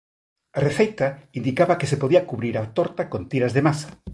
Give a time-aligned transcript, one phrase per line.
[0.57, 1.07] A receita
[1.39, 3.89] indicaba que se podía cubrir a torta con tiras de masa.